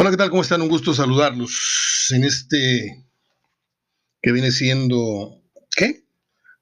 [0.00, 0.30] Hola, ¿qué tal?
[0.30, 0.62] ¿Cómo están?
[0.62, 3.04] Un gusto saludarlos en este
[4.22, 5.42] que viene siendo,
[5.76, 6.06] ¿qué?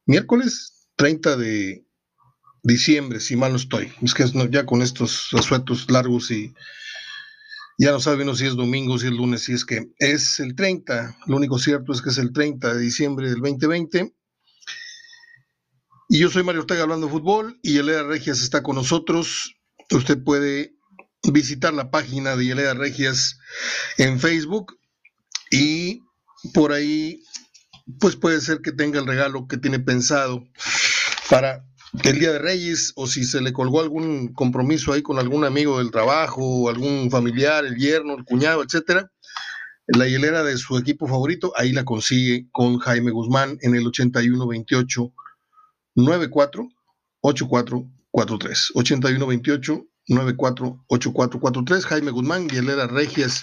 [0.06, 1.86] Miércoles 30 de
[2.64, 3.92] diciembre, si mal no estoy.
[4.02, 6.52] Es que ya con estos asuetos largos y
[7.78, 11.18] ya no sabe si es domingo, si es lunes, si es que es el 30.
[11.26, 14.16] Lo único cierto es que es el 30 de diciembre del 2020.
[16.08, 19.54] Y yo soy Mario Ortega hablando de fútbol y Elena Regias está con nosotros.
[19.92, 20.77] Usted puede
[21.32, 23.38] visitar la página de Yeleda Regias
[23.96, 24.78] en Facebook
[25.50, 26.02] y
[26.54, 27.22] por ahí
[28.00, 30.46] pues puede ser que tenga el regalo que tiene pensado
[31.30, 31.64] para
[32.04, 35.78] el Día de Reyes o si se le colgó algún compromiso ahí con algún amigo
[35.78, 39.10] del trabajo o algún familiar, el yerno, el cuñado, etcétera.
[39.86, 45.12] La hielera de su equipo favorito, ahí la consigue con Jaime Guzmán en el 8128
[45.94, 46.68] 94
[47.20, 53.42] 8443 8128 948443, Jaime Guzmán, Guilera Regias.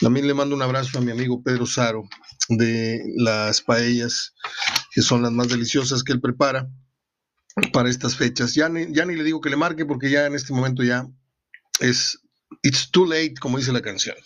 [0.00, 2.04] También le mando un abrazo a mi amigo Pedro Saro
[2.48, 4.34] de las paellas,
[4.92, 6.68] que son las más deliciosas que él prepara
[7.72, 8.54] para estas fechas.
[8.54, 11.06] Ya ni, ya ni le digo que le marque porque ya en este momento ya
[11.80, 12.20] es
[12.62, 14.16] It's too late, como dice la canción.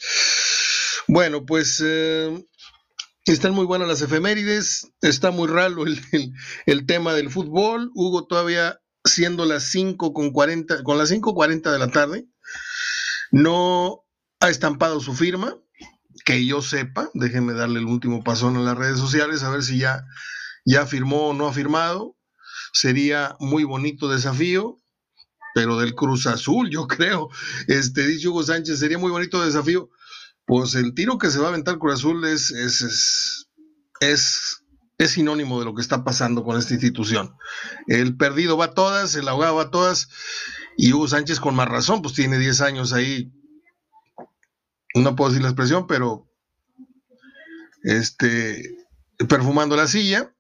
[1.08, 2.46] Bueno, pues eh,
[3.26, 6.00] están muy buenas las efemérides, está muy raro el,
[6.66, 7.90] el tema del fútbol.
[7.94, 12.26] Hugo todavía siendo las 5 con 40, con las 5.40 de la tarde,
[13.30, 14.04] no
[14.40, 15.56] ha estampado su firma,
[16.24, 19.78] que yo sepa, déjenme darle el último pasón en las redes sociales, a ver si
[19.78, 20.04] ya,
[20.64, 22.16] ya firmó o no ha firmado.
[22.72, 24.78] Sería muy bonito desafío,
[25.54, 27.28] pero del Cruz Azul, yo creo.
[27.66, 29.90] Este, dice Hugo Sánchez, sería muy bonito desafío.
[30.44, 33.48] Pues el tiro que se va a aventar Cruz Azul es, es, es,
[34.00, 34.61] es
[35.04, 37.36] es sinónimo de lo que está pasando con esta institución.
[37.86, 40.08] El perdido va a todas, el ahogado va a todas,
[40.76, 43.32] y Hugo Sánchez con más razón, pues tiene 10 años ahí,
[44.94, 46.28] no puedo decir la expresión, pero
[47.82, 48.76] este,
[49.28, 50.34] perfumando la silla.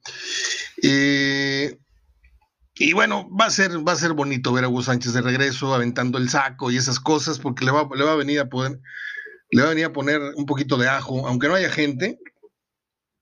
[0.82, 1.78] Eh,
[2.74, 5.74] y bueno, va a ser, va a ser bonito ver a Hugo Sánchez de regreso,
[5.74, 8.80] aventando el saco y esas cosas, porque le va, le va a venir a poder,
[9.50, 12.18] le va a venir a poner un poquito de ajo, aunque no haya gente,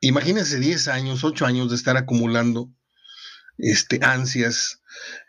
[0.01, 2.71] imagínense 10 años, 8 años de estar acumulando
[3.59, 4.83] este, ansias.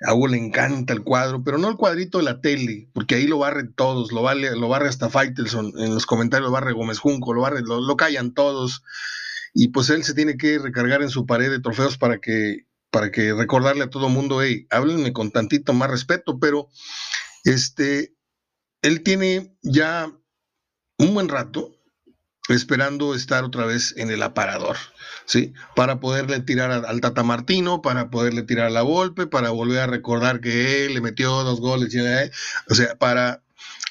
[0.06, 3.28] A Hugo le encanta el cuadro, pero no el cuadrito de la tele, porque ahí
[3.28, 7.00] lo barre todos, lo, vale, lo barre hasta Faitelson, en los comentarios lo barre Gómez
[7.00, 8.84] Junco, lo, barre, lo, callan todos,
[9.54, 13.12] y pues él se tiene que recargar en su pared de trofeos para que, para
[13.12, 16.68] que recordarle a todo mundo, hey, háblenme con tantito más respeto, pero
[17.44, 18.16] este,
[18.82, 20.12] él tiene ya
[20.98, 21.81] un buen rato
[22.50, 24.78] esperando estar otra vez en el aparador,
[25.26, 25.54] ¿sí?
[25.76, 29.88] Para poderle tirar al Tata Martino, para poderle tirar a la Volpe, para volver a
[29.88, 31.96] recordar que él le metió dos goles,
[32.70, 33.44] o sea, para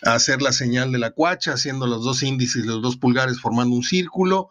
[0.03, 3.83] hacer la señal de la cuacha, haciendo los dos índices, los dos pulgares formando un
[3.83, 4.49] círculo,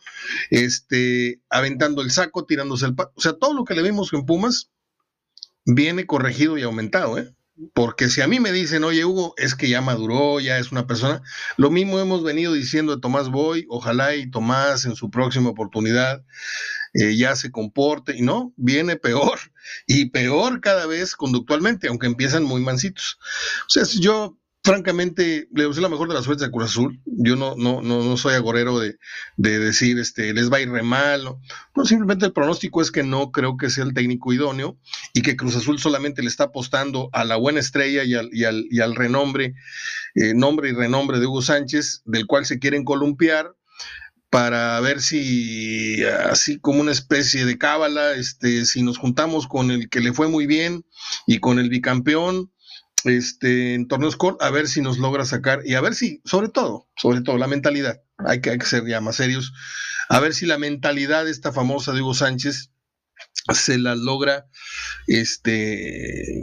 [0.50, 2.96] este, aventando el saco, tirándose el...
[3.16, 4.70] O sea, todo lo que le vimos en Pumas
[5.66, 7.34] viene corregido y aumentado, ¿eh?
[7.74, 10.88] Porque si a mí me dicen, oye Hugo, es que ya maduró, ya es una
[10.88, 11.22] persona,
[11.58, 16.24] lo mismo hemos venido diciendo de Tomás Boy, ojalá y Tomás en su próxima oportunidad
[16.94, 19.40] eh, ya se comporte, y no, viene peor,
[19.88, 23.20] y peor cada vez conductualmente, aunque empiezan muy mansitos.
[23.68, 27.00] O sea, yo francamente, le deseo la mejor de las suertes a Cruz Azul.
[27.06, 28.98] Yo no, no, no, no soy agorero de,
[29.38, 31.24] decir, este, les va a ir re mal.
[31.24, 31.86] No.
[31.86, 34.78] simplemente el pronóstico es que no creo que sea el técnico idóneo
[35.14, 38.44] y que Cruz Azul solamente le está apostando a la buena estrella y al, y
[38.44, 39.56] al, y al renombre,
[40.16, 43.56] eh, nombre y renombre de Hugo Sánchez, del cual se quieren columpiar
[44.30, 49.90] para ver si, así como una especie de cábala, este, si nos juntamos con el
[49.90, 50.86] que le fue muy bien
[51.26, 52.52] y con el bicampeón,
[53.06, 56.50] este, en torneos cortos, a ver si nos logra sacar y a ver si, sobre
[56.50, 59.54] todo, sobre todo la mentalidad, hay que, ser ya más serios,
[60.10, 62.72] a ver si la mentalidad esta famosa de Hugo Sánchez
[63.54, 64.48] se la logra
[65.08, 66.42] este,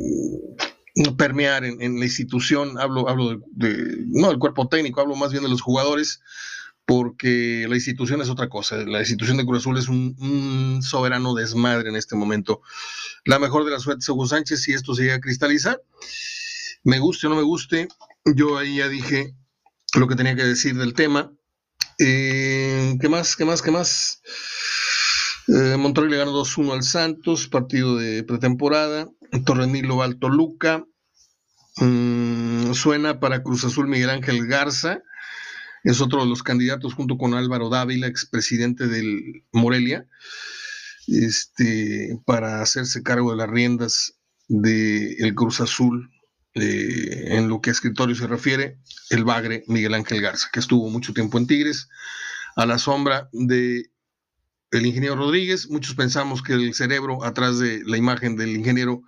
[1.16, 5.50] permear en, la institución, hablo, hablo de, no del cuerpo técnico, hablo más bien de
[5.50, 6.20] los jugadores,
[6.86, 8.76] porque la institución es otra cosa.
[8.76, 12.62] La institución de Cruz Azul es un, soberano desmadre en este momento.
[13.24, 15.82] La mejor de las suertes, Hugo Sánchez, si esto se llega a cristalizar
[16.86, 17.88] me guste o no me guste,
[18.24, 19.34] yo ahí ya dije
[19.98, 21.32] lo que tenía que decir del tema.
[21.98, 23.34] Eh, ¿Qué más?
[23.34, 23.60] ¿Qué más?
[23.60, 24.22] ¿Qué más?
[25.48, 29.08] Eh, Monterrey le ganó 2-1 al Santos, partido de pretemporada.
[29.44, 30.86] Torrenilo va Toluca.
[31.78, 35.02] Mm, suena para Cruz Azul Miguel Ángel Garza.
[35.82, 40.06] Es otro de los candidatos junto con Álvaro Dávila, expresidente del Morelia,
[41.08, 44.14] este, para hacerse cargo de las riendas
[44.48, 46.10] del Cruz Azul
[46.58, 48.78] eh, en lo que a escritorio se refiere,
[49.10, 51.90] el bagre Miguel Ángel Garza, que estuvo mucho tiempo en Tigres,
[52.56, 53.90] a la sombra de
[54.70, 55.68] el ingeniero Rodríguez.
[55.68, 59.02] Muchos pensamos que el cerebro atrás de la imagen del ingeniero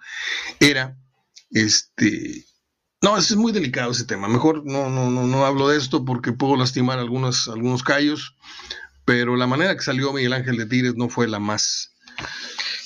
[0.60, 0.98] era
[1.50, 2.44] este.
[3.00, 4.28] No, es muy delicado ese tema.
[4.28, 8.36] Mejor no, no, no, no hablo de esto porque puedo lastimar algunos, algunos callos,
[9.06, 11.94] pero la manera que salió Miguel Ángel de Tigres no fue la más,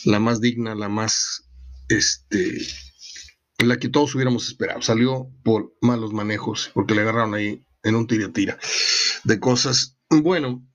[0.05, 1.49] la más digna, la más
[1.88, 2.59] este,
[3.64, 4.82] la que todos hubiéramos esperado.
[4.82, 8.59] Salió por malos manejos, porque le agarraron ahí en un tira-tira
[9.25, 9.97] de cosas.
[10.11, 10.67] Bueno,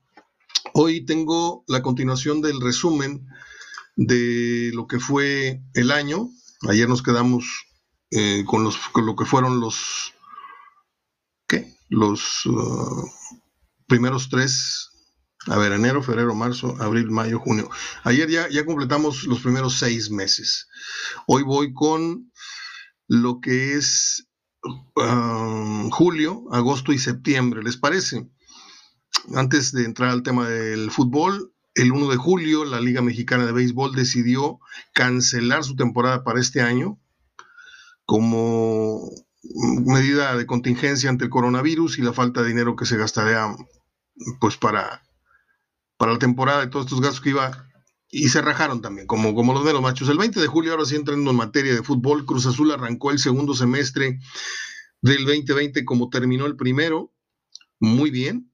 [0.74, 3.26] hoy tengo la continuación del resumen
[3.96, 6.28] de lo que fue el año.
[6.68, 7.44] Ayer nos quedamos
[8.10, 10.14] eh, con, los, con lo que fueron los,
[11.46, 11.74] ¿qué?
[11.88, 13.10] Los uh,
[13.86, 14.90] primeros tres,
[15.46, 17.70] a ver, enero, febrero, marzo, abril, mayo, junio.
[18.04, 20.68] Ayer ya, ya completamos los primeros seis meses.
[21.26, 22.30] Hoy voy con
[23.08, 24.28] lo que es
[24.94, 28.28] um, julio, agosto y septiembre, ¿les parece?
[29.34, 33.52] Antes de entrar al tema del fútbol, el 1 de julio la Liga Mexicana de
[33.52, 34.60] Béisbol decidió
[34.94, 37.00] cancelar su temporada para este año
[38.04, 39.00] como
[39.86, 43.56] medida de contingencia ante el coronavirus y la falta de dinero que se gastaría
[44.40, 45.02] pues para,
[45.96, 47.67] para la temporada de todos estos gastos que iba
[48.10, 50.08] y se rajaron también, como, como los de los machos.
[50.08, 53.18] El 20 de julio, ahora sí entrando en materia de fútbol, Cruz Azul arrancó el
[53.18, 54.18] segundo semestre
[55.02, 57.12] del 2020 como terminó el primero.
[57.80, 58.52] Muy bien.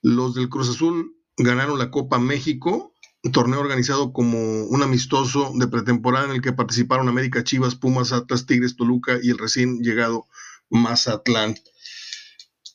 [0.00, 2.94] Los del Cruz Azul ganaron la Copa México,
[3.32, 8.46] torneo organizado como un amistoso de pretemporada en el que participaron América Chivas, Pumas, Atlas,
[8.46, 10.26] Tigres, Toluca y el recién llegado
[10.70, 11.56] Mazatlán.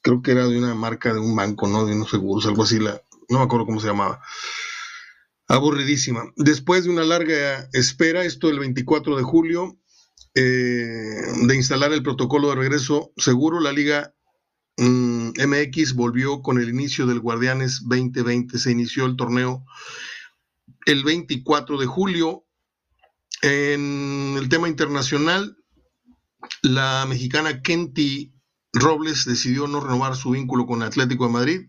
[0.02, 1.86] Creo que era de una marca de un banco, ¿no?
[1.86, 4.22] De unos seguros, algo así, la, no me acuerdo cómo se llamaba
[5.50, 6.32] aburridísima.
[6.38, 9.78] Después de una larga espera, esto el 24 de julio,
[10.36, 14.14] eh, de instalar el protocolo de regreso seguro, la Liga
[14.78, 18.60] MX mm, volvió con el inicio del Guardianes 2020.
[18.60, 19.66] Se inició el torneo
[20.86, 22.46] el 24 de julio.
[23.42, 25.58] En el tema internacional,
[26.62, 28.34] la mexicana Kenty
[28.72, 31.62] Robles decidió no renovar su vínculo con Atlético de Madrid,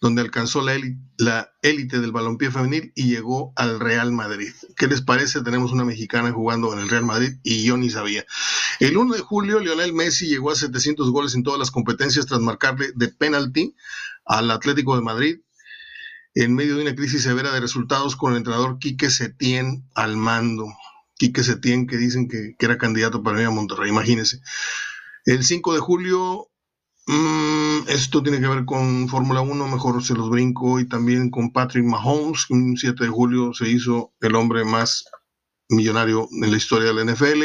[0.00, 0.74] donde alcanzó la
[1.62, 4.52] élite, del balompié femenil y llegó al Real Madrid.
[4.76, 5.42] ¿Qué les parece?
[5.42, 8.24] Tenemos una mexicana jugando en el Real Madrid y yo ni sabía.
[8.78, 12.40] El 1 de julio, Lionel Messi llegó a 700 goles en todas las competencias tras
[12.40, 13.74] marcarle de penalti
[14.24, 15.40] al Atlético de Madrid
[16.34, 20.66] en medio de una crisis severa de resultados con el entrenador Quique Setién al mando.
[21.16, 24.42] Quique Setién que dicen que, que era candidato para ir a Monterrey, imagínense.
[25.26, 26.52] El 5 de julio,
[27.08, 31.52] mm, esto tiene que ver con Fórmula 1, mejor se los brinco, y también con
[31.52, 32.48] Patrick Mahomes.
[32.48, 35.04] Un 7 de julio se hizo el hombre más
[35.68, 37.42] millonario en la historia de la NFL.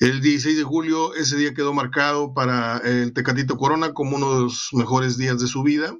[0.00, 4.40] El 16 de julio, ese día quedó marcado para el Tecatito Corona como uno de
[4.40, 5.96] los mejores días de su vida.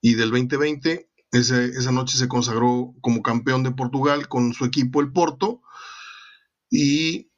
[0.00, 5.12] Y del 2020, esa noche se consagró como campeón de Portugal con su equipo, el
[5.12, 5.62] Porto.
[6.70, 7.30] Y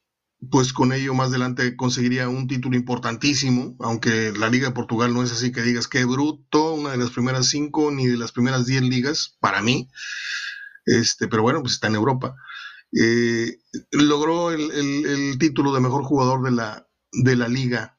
[0.50, 5.22] pues con ello más adelante conseguiría un título importantísimo, aunque la Liga de Portugal no
[5.22, 8.66] es así que digas que bruto, una de las primeras cinco ni de las primeras
[8.66, 9.88] diez ligas, para mí,
[10.86, 12.36] este, pero bueno, pues está en Europa.
[12.98, 13.58] Eh,
[13.90, 17.98] logró el, título de mejor jugador de la, de la Liga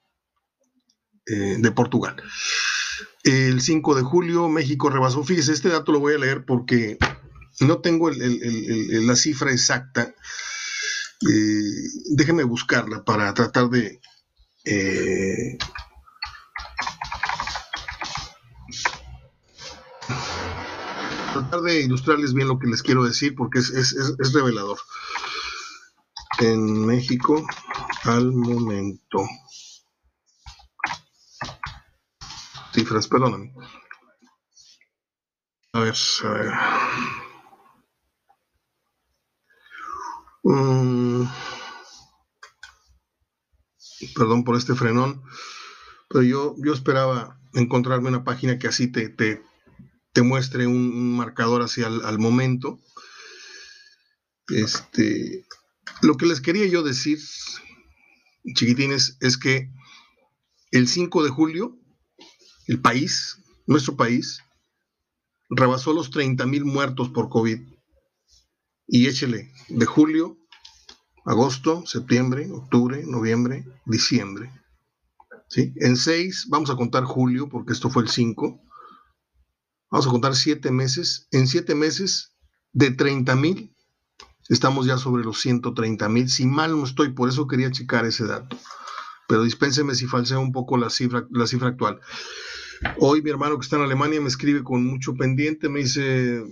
[1.26, 2.16] eh, de Portugal.
[3.24, 6.98] El 5 de julio México rebasó, fíjese, este dato lo voy a leer porque
[7.60, 10.16] no tengo la cifra exacta,
[11.22, 14.02] eh, déjenme buscarla para tratar de...
[14.66, 15.58] Eh,
[21.34, 24.78] tratar de ilustrarles bien lo que les quiero decir porque es, es revelador.
[26.40, 27.46] En México,
[28.04, 29.28] al momento.
[32.74, 33.54] Cifras, perdóname.
[35.74, 36.54] A ver, a ver.
[40.52, 41.30] Mm.
[44.16, 45.22] perdón por este frenón,
[46.10, 49.44] pero yo, yo esperaba encontrarme una página que así te, te,
[50.24, 52.80] muestre un, marcador hacia al momento.
[54.48, 55.46] Este,
[56.02, 57.20] lo que les quería yo decir,
[58.56, 59.72] chiquitines, es que
[60.72, 61.78] el 5 de julio,
[62.66, 63.38] el país,
[63.68, 64.40] nuestro país,
[65.52, 67.62] rebasó los 30 mil muertos por COVID
[68.88, 70.39] y échele de julio,
[71.26, 74.52] agosto, septiembre, octubre, noviembre, diciembre.
[75.48, 75.74] ¿Sí?
[75.78, 78.62] En seis, vamos a contar julio, porque esto fue el 5.
[79.90, 81.28] Vamos a contar siete meses.
[81.32, 82.36] En siete meses,
[82.72, 83.76] de 30 mil,
[84.48, 86.30] estamos ya sobre los 130 mil.
[86.30, 88.58] Si mal no estoy, por eso quería checar ese dato.
[89.28, 92.00] pero dispénseme si falseo un poco la cifra, la cifra actual.
[92.98, 96.44] Hoy mi hermano que está en Alemania me escribe con mucho pendiente, me dice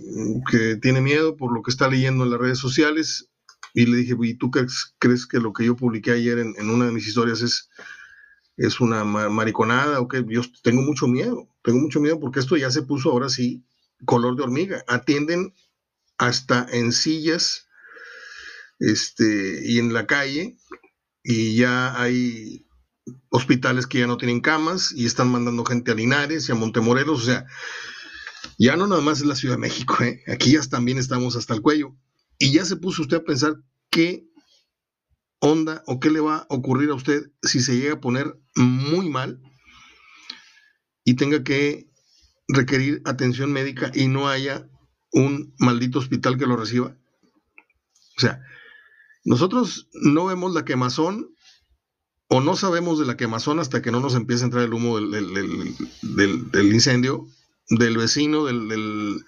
[0.50, 3.30] que tiene miedo por lo que está leyendo en las redes sociales
[3.78, 6.86] y le dije, ¿y tú crees, crees que lo que yo publiqué ayer en, una
[6.86, 7.70] de mis historias es,
[8.56, 10.24] es una mariconada o qué?
[10.28, 13.64] Yo tengo mucho miedo, tengo mucho miedo porque esto ya se puso ahora sí
[14.04, 14.84] color de hormiga.
[14.88, 15.54] Atienden
[16.16, 17.68] hasta en sillas
[18.80, 20.56] este, y en la calle
[21.22, 22.66] y ya hay
[23.28, 27.22] hospitales que ya no tienen camas y están mandando gente a Linares y a Montemorelos,
[27.22, 27.46] o sea,
[28.58, 30.24] ya no nada más es la Ciudad de México, ¿eh?
[30.26, 31.94] aquí ya también estamos hasta el cuello.
[32.38, 33.56] Y ya se puso usted a pensar
[33.90, 34.28] qué
[35.40, 39.08] onda o qué le va a ocurrir a usted si se llega a poner muy
[39.08, 39.40] mal
[41.04, 41.88] y tenga que
[42.48, 44.68] requerir atención médica y no haya
[45.12, 46.96] un maldito hospital que lo reciba.
[48.16, 48.42] O sea,
[49.24, 51.34] nosotros no vemos la quemazón
[52.28, 54.98] o no sabemos de la quemazón hasta que no nos empiece a entrar el humo
[55.00, 57.26] del, incendio,
[57.68, 59.24] del vecino, del,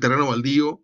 [0.00, 0.82] terreno baldío.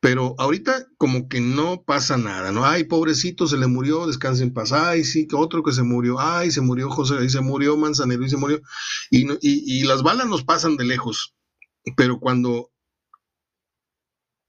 [0.00, 2.64] Pero ahorita como que no pasa nada, ¿no?
[2.64, 4.72] Ay, pobrecito, se le murió, descanse en paz.
[4.72, 6.18] Ay, sí, que otro que se murió.
[6.18, 8.60] Ay, se murió José, y se murió Manzanero, y se murió.
[9.10, 11.34] Y, y las balas nos pasan de lejos.
[11.96, 12.70] Pero cuando...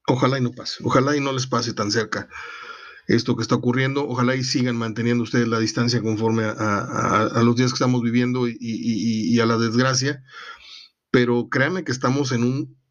[0.08, 2.28] Ojalá y no pase, ojalá y no les pase tan cerca
[3.06, 4.06] esto que está ocurriendo.
[4.08, 9.38] Ojalá y sigan manteniendo ustedes la distancia conforme a, los días que estamos viviendo y,
[9.40, 10.22] a la desgracia.
[11.10, 12.81] Pero créanme que estamos en un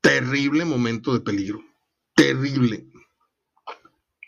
[0.00, 1.64] terrible momento de peligro.
[2.14, 2.86] Terrible.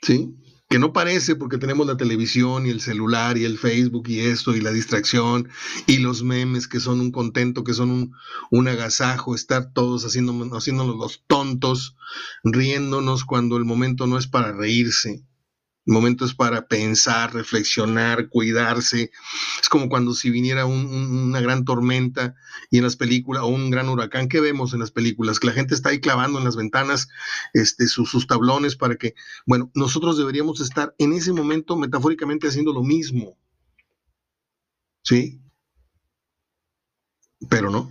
[0.03, 0.35] ¿Sí?
[0.69, 4.55] que no parece porque tenemos la televisión y el celular y el Facebook y esto
[4.55, 5.49] y la distracción
[5.87, 8.13] y los memes que son un contento, que son un,
[8.51, 11.97] un agasajo, estar todos haciéndonos los tontos,
[12.45, 15.25] riéndonos cuando el momento no es para reírse.
[15.89, 19.11] El momento es para pensar, reflexionar, cuidarse.
[19.59, 22.35] Es como cuando si viniera una gran tormenta
[22.71, 25.41] y en las películas, o un gran huracán, ¿qué vemos en las películas?
[25.41, 27.09] Que la gente está ahí clavando en las ventanas
[27.55, 29.15] este, sus, sus tablones para que,
[29.47, 33.39] bueno, nosotros deberíamos estar en ese momento metafóricamente haciendo lo mismo.
[35.03, 35.41] ¿Sí?
[37.49, 37.91] Pero no.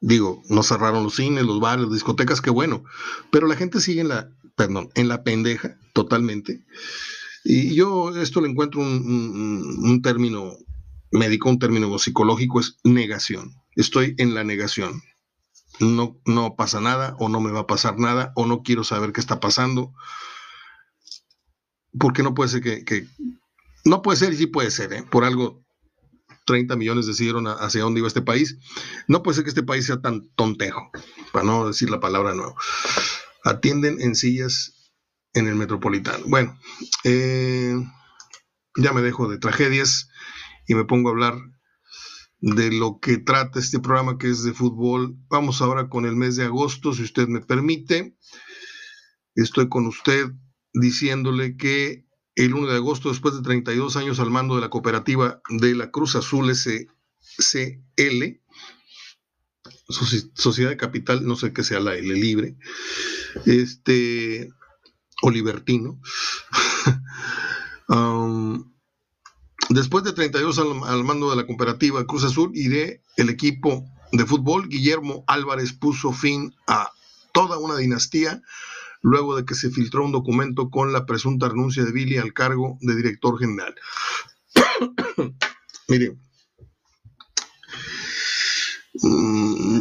[0.00, 2.82] Digo, no cerraron los cines, los bares, las discotecas, qué bueno.
[3.30, 6.62] Pero la gente sigue en la, perdón, en la pendeja totalmente.
[7.44, 10.54] Y yo esto le encuentro un, término
[11.10, 13.54] médico, un término psicológico, es negación.
[13.74, 15.00] Estoy en la negación.
[15.78, 19.14] No, no pasa nada o no me va a pasar nada o no quiero saber
[19.14, 19.94] qué está pasando.
[21.98, 23.06] Porque no puede ser que,
[23.86, 25.04] no puede ser y sí puede ser, ¿eh?
[25.10, 25.64] por algo
[26.44, 28.58] 30 millones decidieron hacia dónde iba este país.
[29.08, 30.90] No puede ser que este país sea tan tontejo,
[31.32, 32.56] para no decir la palabra nuevo
[33.44, 34.92] atienden en sillas
[35.34, 36.24] en el metropolitano.
[36.26, 36.58] Bueno,
[37.04, 37.74] eh,
[38.76, 40.08] ya me dejo de tragedias
[40.66, 41.34] y me pongo a hablar
[42.40, 45.16] de lo que trata este programa que es de fútbol.
[45.28, 48.16] Vamos ahora con el mes de agosto, si usted me permite.
[49.34, 50.30] Estoy con usted
[50.72, 55.42] diciéndole que el 1 de agosto, después de 32 años al mando de la cooperativa
[55.48, 56.80] de la Cruz Azul SCL,
[59.88, 62.56] Sociedad de Capital, no sé qué sea la L libre,
[63.46, 64.50] este,
[65.22, 66.00] o libertino.
[67.92, 68.72] Um,
[69.68, 73.84] después de 32 al, al, mando de la cooperativa Cruz Azul y de el equipo
[74.12, 76.92] de fútbol, Guillermo Álvarez puso fin a
[77.32, 78.40] toda una dinastía
[79.02, 82.78] luego de que se filtró un documento con la presunta renuncia de Billy al cargo
[82.80, 83.74] de director general.
[85.88, 86.16] Mire,
[89.02, 89.80] mm,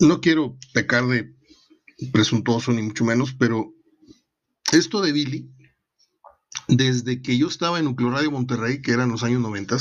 [0.00, 1.34] no quiero pecar de
[2.12, 3.72] presuntuoso ni mucho menos, pero
[4.72, 5.50] esto de Billy,
[6.68, 9.76] desde que yo estaba en Nucleo Radio Monterrey, que eran los años 90,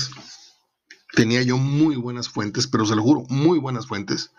[1.13, 4.31] tenía yo muy buenas fuentes, pero se lo juro, muy buenas fuentes,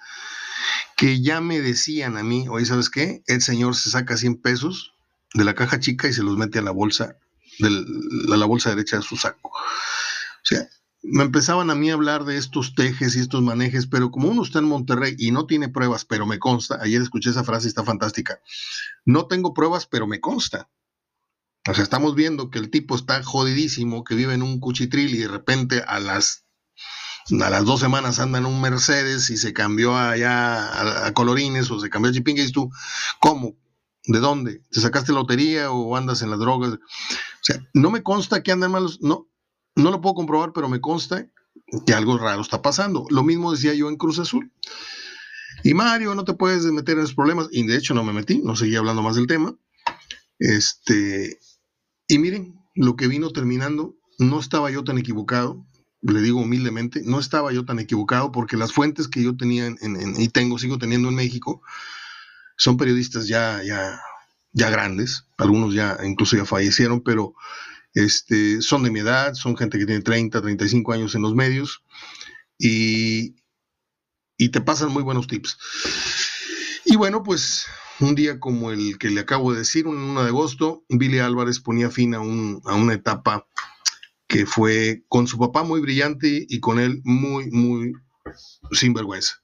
[0.97, 3.23] que ya me decían a mí, oye, ¿sabes qué?
[3.27, 4.93] El señor se saca 100 pesos
[5.35, 7.17] de la caja chica y se los mete a la bolsa,
[7.59, 9.49] de la bolsa derecha de su saco.
[9.49, 10.69] O sea,
[11.03, 14.43] me empezaban a mí a hablar de estos tejes y estos manejes, pero como uno
[14.43, 17.83] está en Monterrey y no tiene pruebas, pero me consta, ayer escuché esa frase está
[17.83, 18.41] fantástica,
[19.05, 20.71] no tengo pruebas, pero me consta.
[21.69, 25.19] O sea, estamos viendo que el tipo está jodidísimo, que vive en un cuchitril y
[25.19, 26.45] de repente a las,
[27.31, 31.79] a las dos semanas anda en un Mercedes y se cambió allá a, colorines o
[31.79, 32.71] se cambió a chipingue y tú,
[33.21, 33.57] ¿cómo?
[34.05, 34.65] ¿De dónde?
[34.71, 36.73] ¿Te sacaste lotería o andas en las drogas?
[36.73, 36.79] O
[37.43, 39.29] sea, no me consta que andan malos, no,
[39.77, 41.27] no lo puedo comprobar, pero me consta
[41.87, 43.07] que algo raro está pasando.
[43.11, 44.53] Lo mismo decía yo en Cruz Azul.
[45.65, 47.49] Y Mario, no te puedes meter en esos problemas.
[47.51, 49.57] Y de hecho no me metí, no seguí hablando más del tema.
[50.39, 51.39] Este,
[52.09, 55.65] y miren, lo que vino terminando, no estaba yo tan equivocado,
[56.01, 60.15] le digo humildemente, no estaba yo tan equivocado porque las fuentes que yo tenía en,
[60.17, 61.63] y tengo, sigo teniendo en México,
[62.57, 64.01] son periodistas ya, ya,
[64.53, 67.35] ya grandes, algunos ya incluso ya fallecieron, pero
[67.95, 71.83] este, son de mi edad, son gente que tiene 30, 35 años en los medios
[72.59, 73.37] y,
[74.37, 75.59] y te pasan muy buenos tips.
[76.85, 77.67] Y bueno, pues
[78.01, 81.61] un día como el que le acabo de decir, un 1 de agosto, Billy Álvarez
[81.61, 83.47] ponía fin a, un, a una etapa
[84.27, 87.93] que fue con su papá muy brillante y con él muy, muy
[88.73, 89.35] sinvergüenza.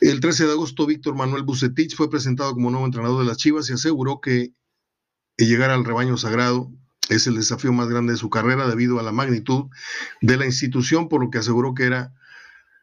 [0.00, 3.70] El 13 de agosto, Víctor Manuel Bucetich fue presentado como nuevo entrenador de las Chivas
[3.70, 4.52] y aseguró que
[5.36, 6.70] llegar al rebaño sagrado
[7.08, 9.66] es el desafío más grande de su carrera debido a la magnitud
[10.20, 12.14] de la institución, por lo que aseguró que era,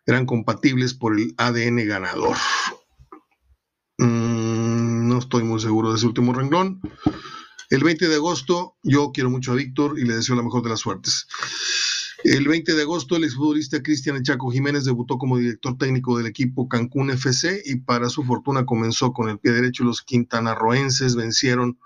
[0.05, 2.37] eran compatibles por el ADN ganador.
[3.97, 6.81] Mm, no estoy muy seguro de ese último renglón.
[7.69, 10.69] El 20 de agosto, yo quiero mucho a Víctor y le deseo la mejor de
[10.69, 11.27] las suertes.
[12.23, 16.67] El 20 de agosto, el exfutbolista Cristian Echaco Jiménez debutó como director técnico del equipo
[16.67, 19.83] Cancún FC y para su fortuna comenzó con el pie derecho.
[19.83, 21.79] Los quintanarroenses vencieron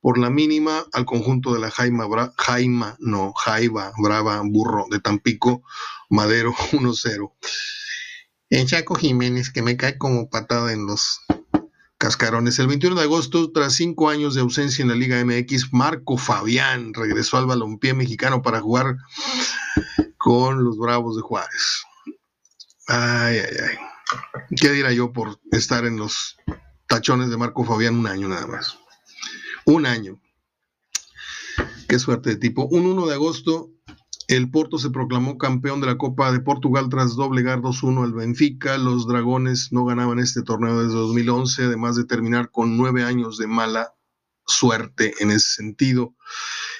[0.00, 5.62] por la mínima al conjunto de la Jaima, Jaima no, Jaiba Brava Burro de Tampico,
[6.08, 7.32] Madero 1-0.
[8.50, 11.20] Echaco Jiménez, que me cae como patada en los
[11.98, 12.58] Cascarones.
[12.58, 16.94] El 21 de agosto, tras cinco años de ausencia en la Liga MX, Marco Fabián
[16.94, 18.96] regresó al balompié mexicano para jugar
[20.16, 21.84] con los Bravos de Juárez.
[22.88, 23.76] Ay, ay, ay.
[24.56, 26.36] ¿Qué dirá yo por estar en los
[26.88, 28.78] tachones de Marco Fabián un año nada más?
[29.70, 30.20] Un año.
[31.88, 32.66] Qué suerte de tipo.
[32.66, 33.70] Un 1 de agosto,
[34.26, 38.78] el Porto se proclamó campeón de la Copa de Portugal tras doblegar 2-1 al Benfica.
[38.78, 43.46] Los Dragones no ganaban este torneo desde 2011, además de terminar con nueve años de
[43.46, 43.94] mala
[44.44, 46.16] suerte en ese sentido.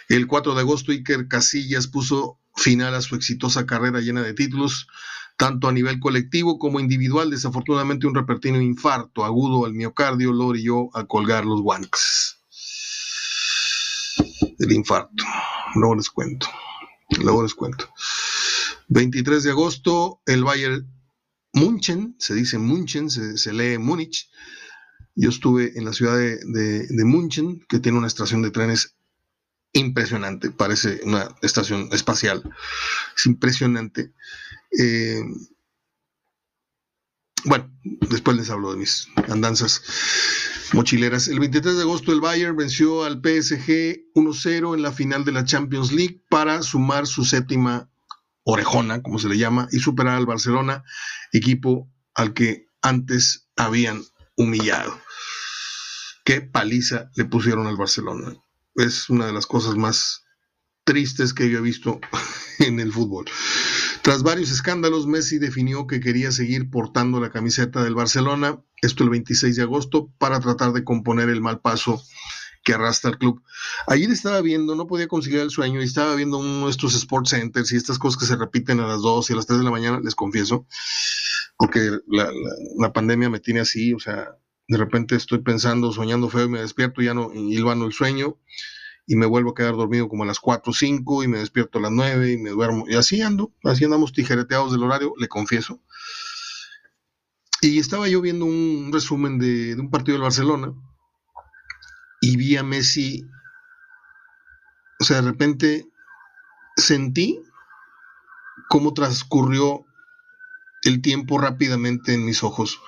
[0.09, 4.88] El 4 de agosto, Iker Casillas puso final a su exitosa carrera llena de títulos,
[5.37, 7.31] tanto a nivel colectivo como individual.
[7.31, 12.39] Desafortunadamente, un repentino infarto agudo al miocardio lo orilló a colgar los guantes.
[14.74, 15.24] Infarto,
[15.74, 16.46] luego les cuento.
[17.18, 17.88] Luego les cuento.
[18.88, 20.87] 23 de agosto, el Bayern
[21.52, 24.30] Munchen, se dice Munchen, se, lee Múnich.
[25.16, 26.38] Yo estuve en la ciudad de,
[26.87, 28.94] de, Munchen, que tiene una estación de trenes
[29.72, 32.42] impresionante, parece una estación espacial.
[33.16, 34.12] Es impresionante.
[34.78, 35.22] Eh,
[37.44, 39.83] bueno, después les hablo de mis andanzas
[40.72, 41.29] mochileras.
[41.29, 45.44] El 23 de agosto el Bayern venció al PSG 1-0 en la final de la
[45.44, 47.90] Champions League para sumar su séptima
[48.44, 50.85] orejona, como se le llama, y superar al Barcelona,
[51.33, 54.03] equipo al que antes habían
[54.37, 54.98] humillado.
[56.24, 58.37] Qué paliza le pusieron al Barcelona.
[58.74, 60.24] Es una de las cosas más
[60.85, 62.00] tristes que yo he visto
[62.59, 63.26] en el fútbol.
[64.03, 69.11] Tras varios escándalos, Messi definió que quería seguir portando la camiseta del Barcelona, esto el
[69.11, 72.03] 26 de agosto, para tratar de componer el mal paso
[72.65, 73.43] que arrastra el club.
[73.87, 77.31] Ayer estaba viendo, no podía conseguir el sueño, y estaba viendo uno de estos sports
[77.31, 79.65] centers y estas cosas que se repiten a las 2 y a las 3 de
[79.65, 80.67] la mañana, les confieso,
[81.59, 84.31] porque la, pandemia me tiene así, o sea,
[84.67, 88.39] de repente estoy pensando, soñando feo y me despierto, ya no, y hilvano el sueño
[89.11, 91.81] y me vuelvo a quedar dormido como a las 4 o 5 y me despierto
[91.81, 92.85] a las 9 y me duermo.
[92.87, 95.83] Y así ando, así andamos tijereteados del horario, le confieso.
[97.61, 100.73] Y estaba yo viendo un resumen de, un partido del Barcelona
[102.20, 103.27] y vi a Messi,
[105.01, 105.90] o sea, de repente
[106.77, 107.42] sentí
[108.68, 109.87] cómo transcurrió
[110.85, 112.81] el tiempo rápidamente en mis ojos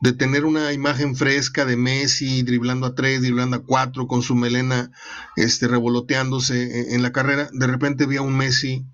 [0.00, 4.34] de tener una imagen fresca de Messi driblando a tres, driblando a cuatro, con su
[4.34, 4.90] melena
[5.36, 8.84] este, revoloteándose en, la carrera, de repente vi a un Messi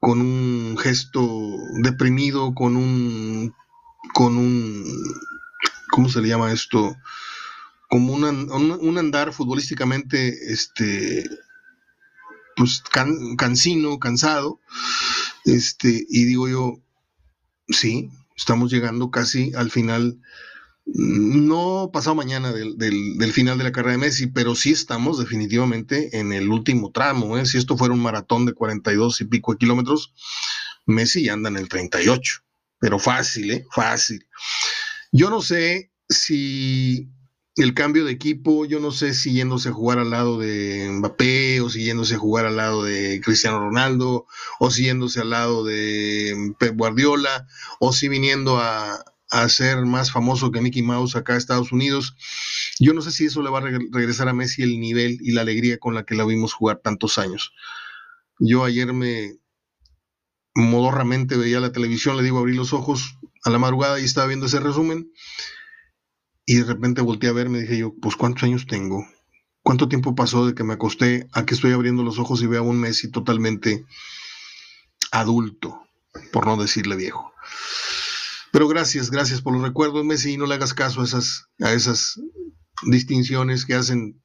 [0.00, 3.54] con un gesto deprimido, con un,
[4.12, 4.84] con un,
[5.90, 6.96] ¿cómo se le llama esto?
[7.88, 11.28] Como un, andar futbolísticamente, este,
[12.56, 12.82] pues
[13.36, 14.60] cansino, cansado,
[15.44, 16.80] este, y digo yo,
[17.68, 20.18] sí, Estamos llegando casi al final,
[20.86, 26.32] no pasado mañana del, final de la carrera de Messi, pero sí estamos definitivamente en
[26.32, 27.36] el último tramo.
[27.36, 27.44] ¿eh?
[27.44, 30.14] Si esto fuera un maratón de 42 y pico de kilómetros,
[30.86, 32.40] Messi ya anda en el 38,
[32.78, 33.66] pero fácil, ¿eh?
[33.70, 34.26] Fácil.
[35.12, 37.10] Yo no sé si
[37.62, 41.60] el cambio de equipo, yo no sé si yéndose a jugar al lado de Mbappé
[41.60, 44.26] o si yéndose a jugar al lado de Cristiano Ronaldo
[44.58, 47.46] o si yéndose al lado de Pep Guardiola
[47.78, 52.16] o si viniendo a, a ser más famoso que Mickey Mouse acá en Estados Unidos.
[52.78, 55.42] Yo no sé si eso le va a regresar a Messi el nivel y la
[55.42, 57.52] alegría con la que la vimos jugar tantos años.
[58.38, 59.34] Yo ayer me
[60.54, 64.46] modorramente veía la televisión, le digo abrí los ojos a la madrugada y estaba viendo
[64.46, 65.10] ese resumen
[66.50, 69.06] y de repente volteé a ver, me dije yo, pues ¿cuántos años tengo?
[69.62, 72.62] ¿Cuánto tiempo pasó de que me acosté a que estoy abriendo los ojos y veo
[72.62, 73.84] a un Messi totalmente
[75.12, 75.80] adulto,
[76.32, 77.32] por no decirle viejo?
[78.50, 81.72] Pero gracias, gracias por los recuerdos, Messi, y no le hagas caso a esas, a
[81.72, 82.20] esas
[82.82, 84.20] distinciones que hacen,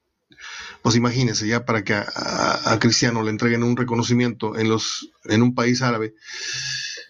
[0.82, 5.54] pues imagínese, ya para que a, Cristiano le entreguen un reconocimiento en, los, en un
[5.54, 6.16] país árabe,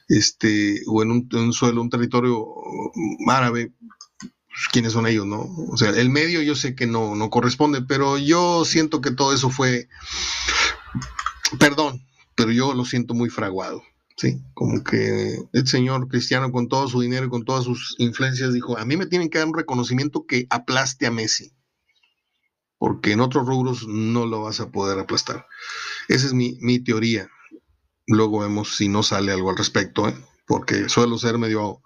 [0.09, 2.45] este, o en un, suelo, un territorio
[3.29, 3.71] árabe,
[4.55, 5.41] pues, quiénes son ellos, ¿no?
[5.69, 9.33] O sea, el medio yo sé que no, no corresponde, pero yo siento que todo
[9.33, 9.89] eso fue,
[11.59, 13.83] perdón, pero yo lo siento muy fraguado.
[14.17, 18.53] Sí, como que el señor cristiano con todo su dinero y con todas sus influencias
[18.53, 21.51] dijo, a mí me tienen que dar un reconocimiento que aplaste a Messi,
[22.77, 25.47] porque en otros rubros no lo vas a poder aplastar.
[26.07, 27.29] Esa es mi, teoría.
[28.07, 30.15] Luego vemos si no sale algo al respecto, ¿eh?
[30.45, 31.81] Porque suelo ser medio,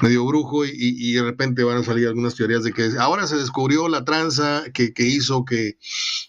[0.00, 3.88] medio brujo y, de repente van a salir algunas teorías de que ahora se descubrió
[3.88, 5.78] la tranza que, hizo que,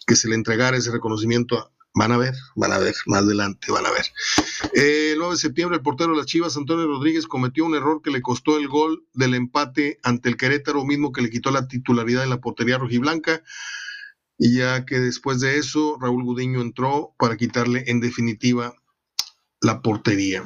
[0.06, 3.84] que, se le entregara ese reconocimiento Van a ver, van a ver, más adelante van
[3.84, 4.06] a ver.
[4.72, 8.10] el 9 de septiembre, el portero de las Chivas, Antonio Rodríguez, cometió un error que
[8.10, 12.24] le costó el gol del empate ante el Querétaro, mismo que le quitó la titularidad
[12.24, 13.42] en la portería rojiblanca.
[14.38, 18.74] Y ya que después de eso, Raúl Gudiño entró para quitarle en definitiva
[19.60, 20.44] la portería.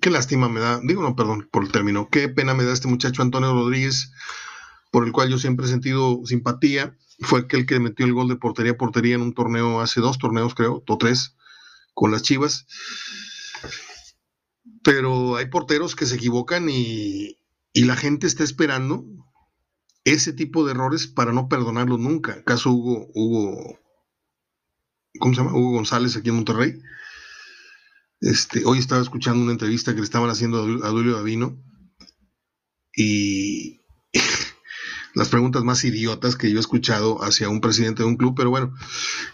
[0.00, 2.88] Qué lástima me da, digo no, perdón por el término, qué pena me da este
[2.88, 4.12] muchacho Antonio Rodríguez,
[4.90, 8.36] por el cual yo siempre he sentido simpatía fue aquel que metió el gol de
[8.36, 11.36] portería a portería en un torneo hace dos torneos, creo, o tres,
[11.94, 12.66] con las Chivas.
[14.82, 17.38] Pero hay porteros que se equivocan y,
[17.74, 19.04] la gente está esperando
[20.04, 22.42] ese tipo de errores para no perdonarlos nunca.
[22.44, 23.78] Caso Hugo, Hugo,
[25.18, 25.54] ¿cómo se llama?
[25.54, 26.80] Hugo González aquí en Monterrey.
[28.26, 31.62] Este, hoy estaba escuchando una entrevista que le estaban haciendo a Dulio Davino
[32.92, 33.82] y
[35.14, 38.50] las preguntas más idiotas que yo he escuchado hacia un presidente de un club, pero
[38.50, 38.74] bueno,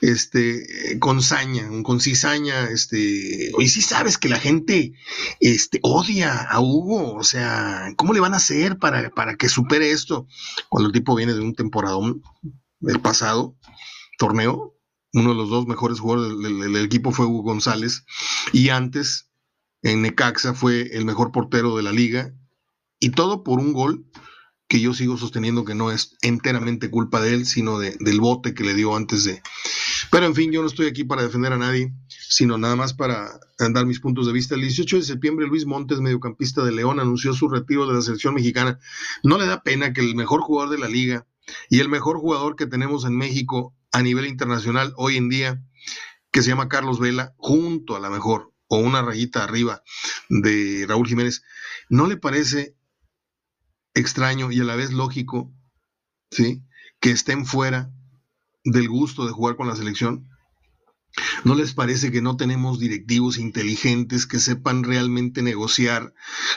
[0.02, 4.92] este, con saña, con cizaña, este, oye, sí sabes que la gente,
[5.40, 9.90] este, odia a Hugo, o sea, ¿cómo le van a hacer para, para que supere
[9.90, 10.26] esto?
[10.68, 12.20] Cuando el tipo viene de un temporadón
[12.78, 13.56] del pasado
[14.18, 14.76] torneo,
[15.12, 18.04] uno de los dos mejores jugadores del, equipo fue Hugo González,
[18.52, 19.30] y antes,
[19.82, 22.34] en Necaxa, fue el mejor portero de la liga,
[22.98, 24.06] y todo por un gol
[24.68, 28.54] que yo sigo sosteniendo que no es enteramente culpa de él, sino de, del bote
[28.54, 29.42] que le dio antes de...
[30.10, 33.38] Pero en fin, yo no estoy aquí para defender a nadie, sino nada más para
[33.58, 34.54] dar mis puntos de vista.
[34.54, 38.34] El 18 de septiembre, Luis Montes, mediocampista de León, anunció su retiro de la selección
[38.34, 38.78] mexicana.
[39.22, 41.26] No le da pena que el mejor jugador de la liga
[41.68, 45.62] y el mejor jugador que tenemos en México a nivel internacional hoy en día,
[46.30, 49.82] que se llama Carlos Vela, junto a la mejor o una rayita arriba
[50.30, 51.42] de Raúl Jiménez,
[51.90, 52.74] ¿no le parece
[53.94, 55.52] extraño y a la vez lógico,
[56.30, 56.64] ¿sí?
[57.00, 57.92] Que estén fuera
[58.64, 60.28] del gusto de jugar con la selección.
[61.44, 66.14] ¿No les parece que no tenemos directivos inteligentes que sepan realmente negociar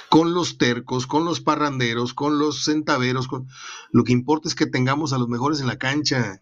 [0.10, 3.28] con los tercos, con los parranderos, con los centaveros?
[3.28, 3.48] Con...
[3.92, 6.42] Lo que importa es que tengamos a los mejores en la cancha.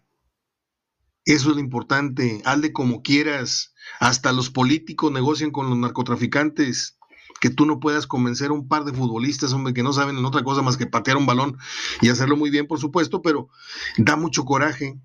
[1.24, 2.42] Eso es lo importante.
[2.44, 3.74] Hazle como quieras.
[4.00, 6.98] Hasta los políticos negocian con los narcotraficantes
[7.40, 10.24] que tú no puedas convencer a un par de futbolistas, hombre, que no saben en
[10.24, 11.58] otra cosa más que patear un balón
[12.00, 13.48] y hacerlo muy bien, por supuesto, pero
[13.98, 14.98] da mucho coraje.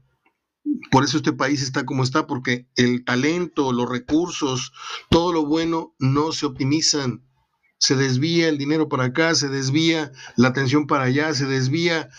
[0.92, 4.72] Por eso este país está como está, porque el talento, los recursos,
[5.10, 7.26] todo lo bueno no se optimizan.
[7.78, 12.10] Se desvía el dinero para acá, se desvía la atención para allá, se desvía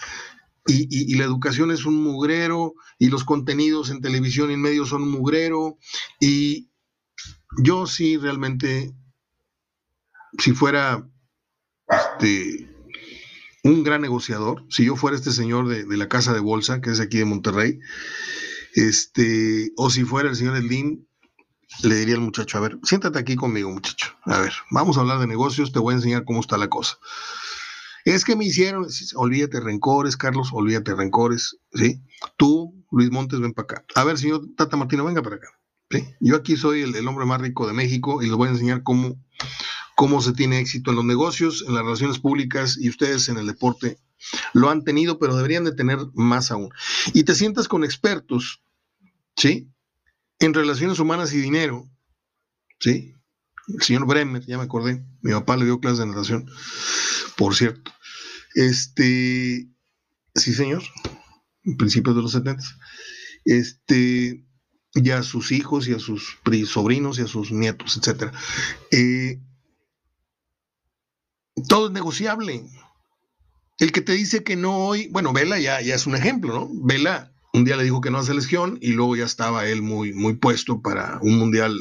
[0.70, 5.02] y, la educación es un mugrero y los contenidos en televisión y en medios son
[5.02, 5.78] un mugrero
[6.20, 6.70] y
[7.62, 8.94] yo sí realmente
[10.38, 11.08] si fuera
[11.88, 12.70] este,
[13.64, 17.00] un gran negociador, si yo fuera este señor de, la casa de bolsa, que es
[17.00, 17.80] aquí de Monterrey,
[18.74, 21.08] este, o si fuera el señor Eldín,
[21.82, 24.14] le diría al muchacho, a ver, siéntate aquí conmigo, muchacho.
[24.24, 26.98] A ver, vamos a hablar de negocios, te voy a enseñar cómo está la cosa.
[28.04, 28.86] Es que me hicieron,
[29.16, 32.02] olvídate rencores, Carlos, olvídate rencores, ¿sí?
[32.36, 33.84] Tú, Luis Montes, ven para acá.
[33.94, 35.48] A ver, señor Tata Martino, venga para acá.
[36.20, 38.82] Yo aquí soy el, el hombre más rico de México y les voy a enseñar
[38.84, 39.18] cómo
[40.00, 43.46] cómo se tiene éxito en los negocios, en las relaciones públicas y ustedes en el
[43.46, 43.98] deporte
[44.54, 46.70] lo han tenido, pero deberían de tener más aún.
[47.12, 48.62] Y te sientas con expertos,
[49.36, 49.68] ¿sí?
[50.38, 51.86] En relaciones humanas y dinero,
[52.78, 53.14] ¿sí?
[53.68, 56.50] El señor Bremer, ya me acordé, mi papá le dio clases de natación,
[57.36, 57.92] por cierto.
[58.54, 59.68] Este,
[60.34, 60.82] sí, señor,
[61.64, 62.62] en principios de los 70.
[63.44, 64.44] Este,
[64.94, 68.32] y a sus hijos y a sus sobrinos y a sus nietos, etc.
[68.90, 69.40] Eh,
[71.68, 72.64] todo es negociable.
[73.78, 76.70] El que te dice que no hoy, bueno, Vela ya, ya es un ejemplo, ¿no?
[76.72, 80.12] Vela un día le dijo que no a selección y luego ya estaba él muy,
[80.12, 81.76] muy puesto para un mundial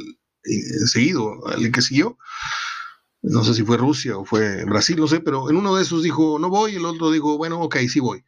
[0.86, 2.18] seguido, el que siguió.
[3.22, 6.04] No sé si fue Rusia o fue Brasil, no sé, pero en uno de esos
[6.04, 8.24] dijo no voy, el otro dijo, bueno, ok, sí voy.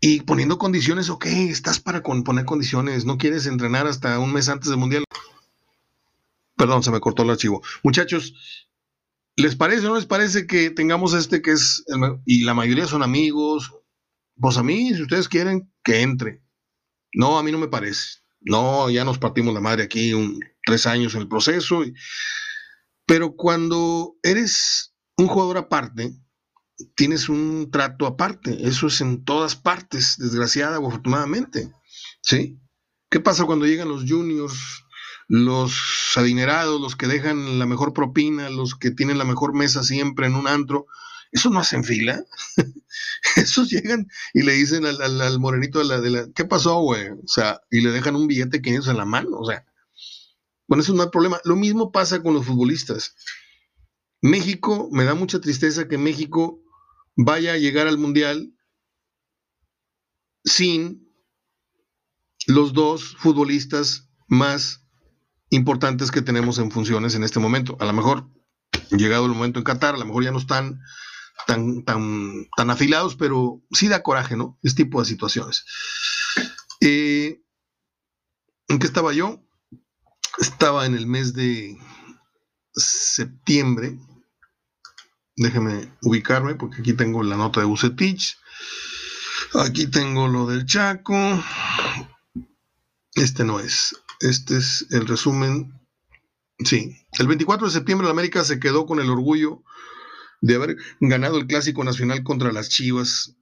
[0.00, 4.68] Y poniendo condiciones, ok, estás para poner condiciones, no quieres entrenar hasta un mes antes
[4.68, 5.04] del mundial.
[6.56, 7.62] Perdón, se me cortó el archivo.
[7.84, 8.34] Muchachos,
[9.36, 11.84] ¿les parece o no les parece que tengamos este que es,
[12.24, 13.72] y la mayoría son amigos?
[14.40, 16.42] Pues a mí, si ustedes quieren, que entre.
[17.12, 18.21] No, a mí no me parece.
[18.44, 21.82] No, ya nos partimos la madre aquí un, tres años en el proceso.
[23.06, 26.12] pero cuando eres un jugador aparte,
[26.94, 28.66] tienes un trato aparte.
[28.66, 31.70] Eso es en todas partes, desgraciada o afortunadamente.
[32.22, 32.58] ¿Sí?
[33.10, 34.84] ¿Qué pasa cuando llegan los juniors,
[35.28, 40.26] los adinerados, los que dejan la mejor propina, los que tienen la mejor mesa siempre
[40.26, 40.86] en un antro?
[41.30, 42.24] ¿Eso no hacen fila?
[43.36, 47.08] Esos llegan y le dicen al, morenito de la, de la, ¿qué pasó, güey?
[47.10, 49.64] O sea, y le dejan un billete 500 en la mano, o sea,
[50.68, 51.40] con eso no hay problema.
[51.44, 53.14] Lo mismo pasa con los futbolistas.
[54.20, 56.60] México, me da mucha tristeza que México
[57.16, 58.54] vaya a llegar al Mundial
[60.44, 61.12] sin
[62.46, 64.86] los dos futbolistas más
[65.50, 67.76] importantes que tenemos en funciones en este momento.
[67.80, 68.30] A lo mejor,
[68.90, 70.80] llegado el momento en Qatar, a lo mejor ya no están
[71.46, 74.58] tan, tan, tan afilados, pero sí da coraje, ¿no?
[74.62, 75.64] Este tipo de situaciones.
[76.80, 77.42] Eh,
[78.68, 79.42] ¿En qué estaba yo?
[80.38, 81.78] Estaba en el mes de
[82.74, 83.98] septiembre.
[85.36, 88.38] Déjeme ubicarme porque aquí tengo la nota de Bucetich.
[89.54, 91.14] Aquí tengo lo del Chaco.
[93.14, 93.96] Este no es.
[94.20, 95.78] Este es el resumen.
[96.64, 96.96] Sí.
[97.18, 99.62] El 24 de septiembre la América se quedó con el orgullo
[100.42, 103.36] de haber ganado el Clásico Nacional contra las Chivas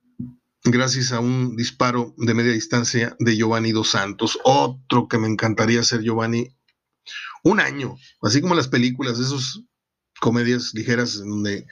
[0.62, 4.38] gracias a un disparo de media distancia de Giovanni Dos Santos.
[4.44, 6.54] Otro que me encantaría ser Giovanni
[7.42, 9.64] un año, así como las películas, esos
[10.20, 11.66] comedias ligeras donde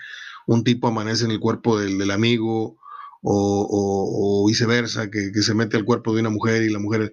[0.46, 2.78] un tipo amanece en el cuerpo del, amigo
[3.22, 7.12] o, viceversa, que, que, se mete al cuerpo de una mujer y la mujer...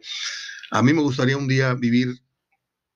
[0.72, 2.22] A mí me gustaría un día vivir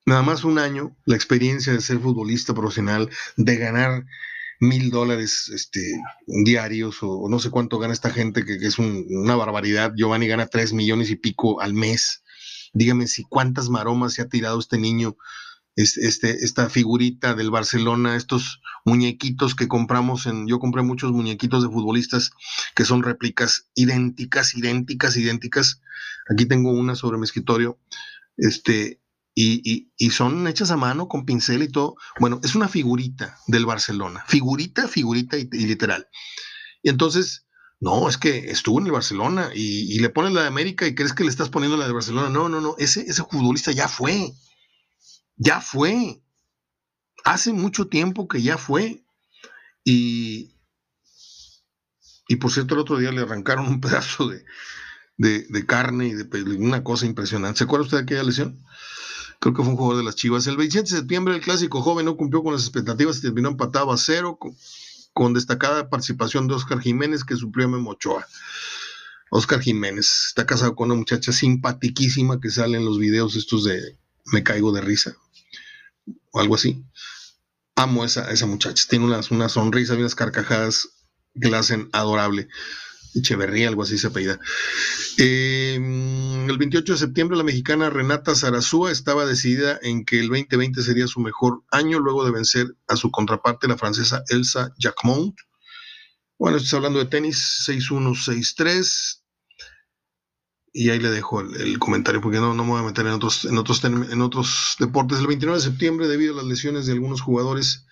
[0.05, 4.05] nada más un año la experiencia de ser futbolista profesional, de ganar
[4.59, 5.81] mil dólares este,
[6.27, 9.93] diarios o, no sé cuánto gana esta gente, que, es una barbaridad.
[9.95, 12.23] Giovanni gana tres millones y pico al mes.
[12.73, 15.17] Dígame si cuántas maromas se ha tirado este niño,
[15.75, 21.69] este, esta figurita del Barcelona, estos muñequitos que compramos en, yo compré muchos muñequitos de
[21.69, 22.31] futbolistas
[22.75, 25.81] que son réplicas idénticas, idénticas, idénticas.
[26.29, 27.79] Aquí tengo una sobre mi escritorio.
[28.37, 28.99] Este,
[29.41, 31.95] y, son hechas a mano con pincel y todo.
[32.19, 36.07] Bueno, es una figurita del Barcelona, figurita, figurita y, literal.
[36.83, 37.47] Y entonces,
[37.79, 41.13] no, es que estuvo en el Barcelona y, le pones la de América y crees
[41.13, 42.29] que le estás poniendo la de Barcelona.
[42.29, 44.33] No, no, no, ese, ese futbolista ya fue,
[45.37, 46.21] ya fue.
[47.23, 49.05] Hace mucho tiempo que ya fue.
[49.85, 50.55] Y,
[52.27, 54.43] y por cierto, el otro día le arrancaron un pedazo de,
[55.17, 57.59] de, carne y de una cosa impresionante.
[57.59, 58.65] ¿Se acuerda usted de aquella lesión?
[59.39, 60.47] Creo que fue un jugador de las Chivas.
[60.47, 63.91] El 27 de septiembre el clásico joven no cumplió con las expectativas y terminó empatado
[63.91, 64.37] a cero
[65.13, 68.25] con, destacada participación de Oscar Jiménez que suplió a Memo Ochoa.
[69.31, 73.97] Oscar Jiménez está casado con una muchacha simpatiquísima que sale en los videos estos de
[74.25, 75.15] Me caigo de risa
[76.31, 76.83] o algo así.
[77.75, 80.89] Amo a esa, esa muchacha, tiene unas, una sonrisa unas carcajadas
[81.39, 82.47] que la hacen adorable.
[83.15, 84.39] Echeverría, algo así se apellida.
[85.17, 90.81] Em, el 28 de septiembre, la mexicana Renata Zarazúa estaba decidida en que el 2020
[90.81, 95.35] sería su mejor año luego de vencer a su contraparte, la francesa Elsa Jacquemont.
[96.37, 99.19] Bueno, estoy hablando de tenis 6-1, 6-3.
[100.71, 103.45] Y ahí le dejo el, comentario porque no, no me voy a meter en otros,
[103.45, 105.19] en, otros, en otros deportes.
[105.19, 107.87] El 29 de septiembre, debido a las lesiones de algunos jugadores,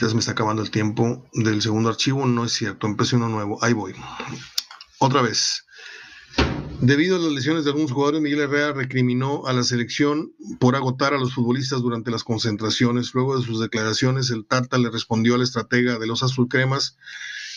[0.00, 2.26] se me está acabando el tiempo del segundo archivo.
[2.26, 3.62] No es cierto, empecé uno nuevo.
[3.62, 3.94] Ahí voy.
[4.98, 5.64] Otra vez.
[6.80, 11.14] Debido a las lesiones de algunos jugadores, Miguel Herrera recriminó a la selección por agotar
[11.14, 13.14] a los futbolistas durante las concentraciones.
[13.14, 16.98] Luego de sus declaraciones, el Tata le respondió al estratega de los azulcremas,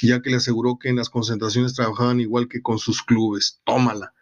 [0.01, 3.59] ya que le aseguró que en las concentraciones trabajaban igual que con sus clubes.
[3.65, 4.13] Tómala.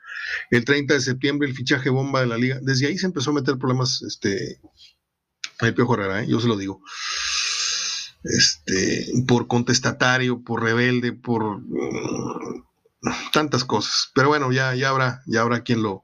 [0.50, 2.60] El 30 de septiembre, el fichaje bomba de la liga.
[2.62, 4.60] Desde ahí se empezó a meter problemas este,
[5.60, 6.28] el Piojo Herrera, ¿eh?
[6.28, 6.82] yo se lo digo.
[8.26, 12.64] Este, por contestatario, por rebelde, por mm,
[13.32, 14.12] tantas cosas.
[14.14, 16.04] Pero bueno, ya, ya habrá, ya habrá quien lo,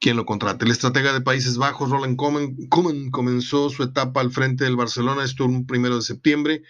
[0.00, 0.64] quien lo contrate.
[0.64, 5.44] El estratega de Países Bajos, Roland Koeman, comenzó su etapa al frente del Barcelona, esto
[5.44, 6.62] un primero de septiembre,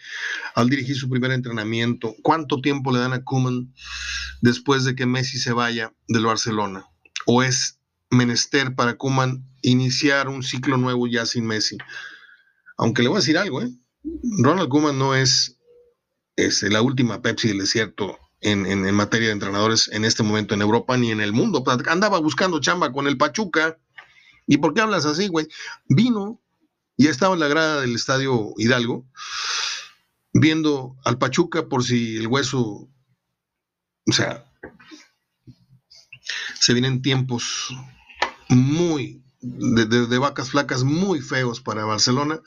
[0.54, 2.14] al dirigir su primer entrenamiento.
[2.22, 3.72] ¿Cuánto tiempo le dan a Koeman
[4.40, 6.86] después de que Messi se vaya del Barcelona?
[7.24, 7.78] ¿O es
[8.10, 11.78] menester para Koeman iniciar un ciclo nuevo ya sin Messi?
[12.76, 13.70] Aunque le voy a decir algo, ¿eh?
[14.02, 15.58] Ronald Koeman no es,
[16.62, 21.10] la última Pepsi del desierto en, materia de entrenadores en este momento en Europa ni
[21.10, 21.62] en el mundo.
[21.86, 23.78] Andaba buscando chamba con el Pachuca.
[24.46, 25.46] ¿Y por qué hablas así, güey?
[25.86, 26.40] Vino
[26.96, 29.06] y estaba en la grada del estadio Hidalgo
[30.32, 32.88] viendo al Pachuca por si el hueso,
[34.06, 34.44] o sea,
[36.58, 37.68] se vienen tiempos
[38.48, 42.40] muy de, vacas flacas muy feos para Barcelona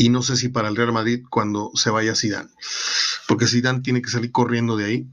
[0.00, 2.48] y no sé si para el Real Madrid cuando se vaya Zidane,
[3.28, 5.06] porque Zidane tiene que salir corriendo de ahí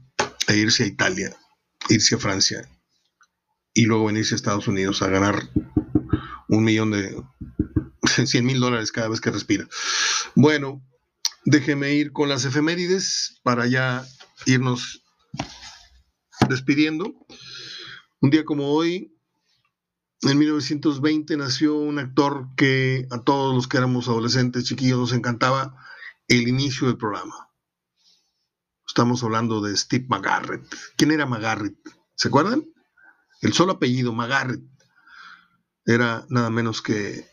[0.46, 1.36] e irse a Italia,
[1.90, 2.66] irse a Francia
[3.74, 5.50] y luego venirse a Estados Unidos a ganar
[6.48, 7.22] un millón de
[8.24, 9.68] 100 mil dólares cada vez que respira.
[10.34, 10.82] Bueno,
[11.44, 14.06] déjeme ir con las efemérides para ya
[14.46, 15.02] irnos
[16.48, 17.12] despidiendo.
[18.22, 19.14] Un día como hoy,
[20.22, 25.76] en 1920 nació un actor que a todos los que éramos adolescentes, chiquillos, nos encantaba
[26.26, 27.50] el inicio del programa.
[28.86, 30.64] Estamos hablando de Steve McGarrett.
[30.96, 31.76] ¿Quién era McGarrett?
[32.16, 32.64] ¿Se acuerdan?
[33.40, 34.62] El solo apellido, McGarrett,
[35.84, 37.24] era nada menos que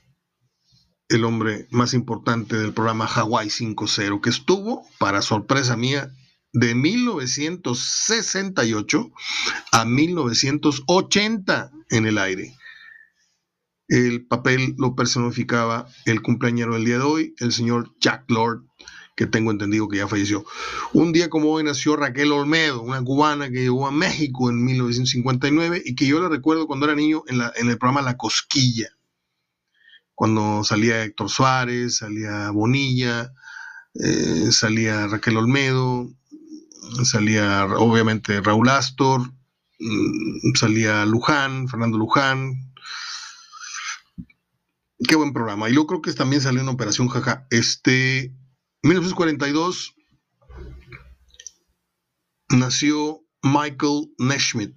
[1.10, 6.14] el hombre más importante del programa Hawaii 5.0, que estuvo, para sorpresa mía,
[6.54, 9.12] de 1968
[9.72, 12.56] a 1980 en el aire.
[13.88, 18.64] El papel lo personificaba el cumpleañero del día de hoy, el señor Jack Lord,
[19.16, 20.44] que tengo entendido que ya falleció.
[20.94, 25.82] Un día como hoy nació Raquel Olmedo, una cubana que llegó a México en 1959
[25.86, 28.90] y que yo la recuerdo cuando era niño en, el programa La Cosquilla,
[30.14, 33.34] cuando salía Héctor Suárez, salía Bonilla,
[33.94, 36.10] eh, salía Raquel Olmedo,
[37.04, 39.22] salía obviamente Raúl Astor,
[39.80, 42.65] mm, salía Luján, Fernando Luján,
[45.08, 45.70] Qué buen programa.
[45.70, 47.46] Y luego creo que también salió en Operación Jaja.
[47.52, 48.34] Este,
[48.82, 49.94] 1942
[52.50, 54.76] nació Michael Neshmith,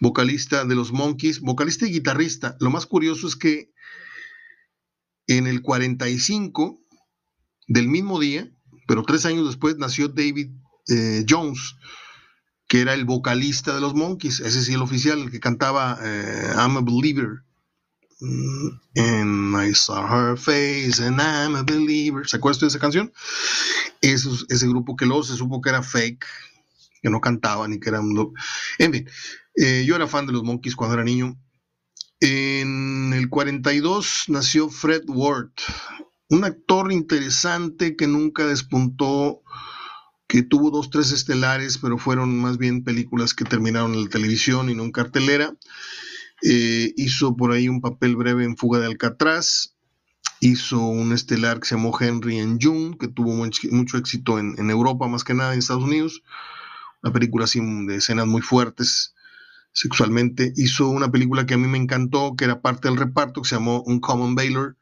[0.00, 2.56] vocalista de los Monkeys, vocalista y guitarrista.
[2.60, 3.72] Lo más curioso es que
[5.26, 6.80] en el 45
[7.68, 8.50] del mismo día,
[8.86, 10.50] pero tres años después, nació David
[10.88, 11.76] eh, Jones,
[12.68, 14.40] que era el vocalista de los Monkeys.
[14.40, 17.44] Ese sí, el oficial, que cantaba eh, I'm a Believer.
[18.20, 22.26] And I saw her face and I'm a believer.
[22.26, 23.12] ¿Se acuerdan de esa canción?
[24.02, 26.24] ese grupo que luego se supo que era fake,
[27.02, 28.10] que no cantaban ni que eran.
[28.78, 29.08] En fin,
[29.56, 31.38] eh, yo era fan de los Monkeys cuando era niño.
[32.20, 35.52] En el 42 nació Fred Ward,
[36.28, 39.42] un actor interesante que nunca despuntó,
[40.26, 44.68] que tuvo dos, tres estelares, pero fueron más bien películas que terminaron en la televisión
[44.68, 45.54] y no en cartelera.
[46.42, 49.74] Eh, hizo por ahí un papel breve en Fuga de Alcatraz.
[50.40, 55.06] Hizo un estelar que se llamó Henry en June, que tuvo mucho, éxito en, Europa,
[55.06, 56.22] más que nada en Estados Unidos.
[57.02, 59.14] Una película así de escenas muy fuertes
[59.72, 60.52] sexualmente.
[60.56, 63.56] Hizo una película que a mí me encantó, que era parte del reparto, que se
[63.56, 64.76] llamó Un Common Baylor,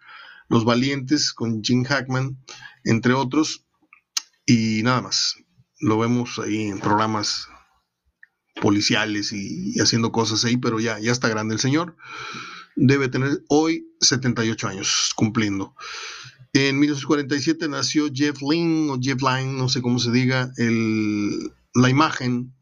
[0.49, 2.38] Los Valientes, con Jim Hackman,
[2.85, 3.64] entre otros.
[4.47, 5.37] Y nada más.
[5.81, 7.49] Lo vemos ahí en programas
[8.61, 11.97] policiales y, haciendo cosas ahí, pero ya, ya está grande el señor.
[12.77, 15.75] Debe tener hoy 78 años cumpliendo.
[16.53, 21.90] En 1947 nació Jeff Lynne o Jeff Lynne, no sé cómo se diga, el, la
[21.90, 22.55] imagen,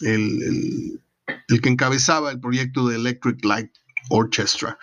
[0.00, 1.00] el,
[1.48, 3.70] el, que encabezaba el proyecto de Electric Light
[4.10, 4.78] Orchestra.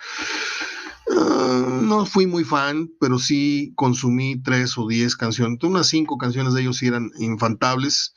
[1.16, 5.62] Ah, no fui muy fan, pero sí consumí tres o diez canciones.
[5.62, 8.14] Unas cinco canciones de ellos eran infantables.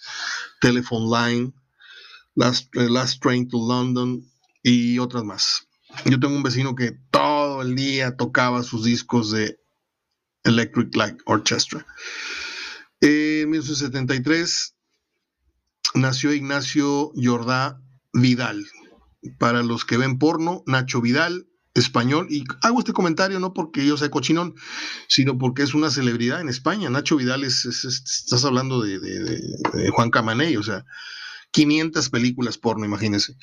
[0.62, 1.54] Telephone Line,
[2.36, 4.24] Last, eh, Last Train to London
[4.62, 5.68] y otras más.
[6.06, 9.60] Yo tengo un vecino que todo el día tocaba sus discos de
[10.44, 11.86] Electric Light Orchestra.
[13.02, 14.76] En 1973
[15.96, 17.82] nació Ignacio Jordá
[18.14, 18.66] Vidal.
[19.38, 22.28] Para los que ven porno, Nacho Vidal, español.
[22.30, 24.56] Y hago este comentario no porque yo sea cochinón,
[25.08, 26.90] sino porque es una celebridad en España.
[26.90, 30.84] Nacho Vidal es, estás hablando de, de Juan Camaney, o sea,
[31.54, 33.38] 500 películas porno, imagínense.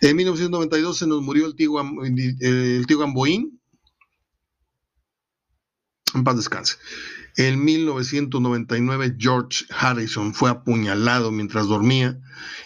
[0.00, 3.60] En 1992 se nos murió el tío, el tío Gamboín.
[6.14, 6.76] En paz descanse.
[7.36, 12.18] En 1999 George Harrison fue apuñalado mientras dormía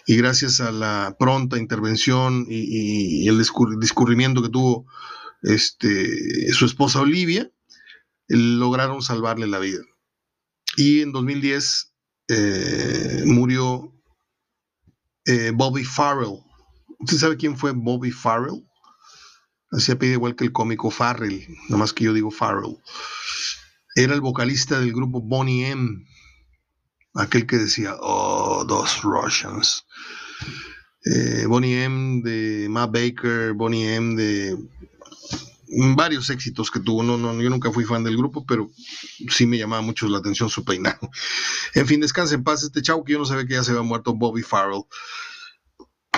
[0.06, 4.86] y gracias a la pronta intervención y, el discurrimiento que tuvo
[5.42, 7.50] este, su esposa Olivia,
[8.28, 9.82] lograron salvarle la vida.
[10.76, 11.92] Y en 2010
[12.28, 13.91] eh, murió
[15.26, 16.40] eh, Bobby Farrell.
[16.98, 18.64] ¿Usted sabe quién fue Bobby Farrell?
[19.72, 22.76] Así pide igual que el cómico Farrell, nada más que yo digo Farrell.
[23.94, 26.06] Era el vocalista del grupo Bonnie M,
[27.14, 29.86] aquel que decía, oh, dos Russians.
[31.04, 34.56] Eh, Bonnie M de Matt Baker, Bonnie M de
[35.72, 37.02] varios éxitos que tuvo.
[37.02, 38.70] No, no, yo nunca fui fan del grupo, pero
[39.28, 41.10] sí me llamaba mucho la atención su peinado.
[41.74, 43.82] En fin, descanse en paz este chavo que yo no sabía que ya se había
[43.82, 44.84] muerto Bobby Farrell.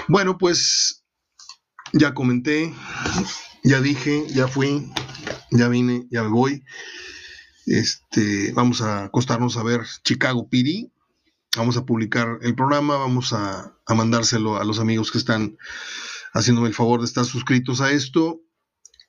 [0.08, 1.04] Bueno, pues
[1.92, 2.74] ya comenté,
[3.62, 4.90] ya dije, ya fui,
[5.52, 6.64] ya vine, ya me voy.
[7.66, 10.90] Este, vamos a acostarnos a ver Chicago PD.
[11.56, 15.56] Vamos a publicar el programa, vamos a, a mandárselo a los amigos que están
[16.32, 18.43] haciéndome el favor de estar suscritos a esto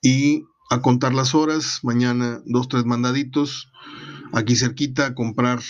[0.05, 3.71] y a contar las horas, mañana dos, tres mandaditos,
[4.33, 5.63] aquí cerquita, a comprar